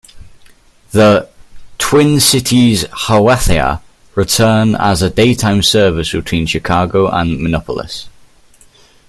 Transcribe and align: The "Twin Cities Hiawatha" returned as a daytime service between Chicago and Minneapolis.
The 0.93 1.29
"Twin 1.77 2.19
Cities 2.21 2.85
Hiawatha" 2.91 3.83
returned 4.15 4.75
as 4.79 5.03
a 5.03 5.11
daytime 5.11 5.61
service 5.61 6.11
between 6.11 6.47
Chicago 6.47 7.07
and 7.07 7.39
Minneapolis. 7.39 8.09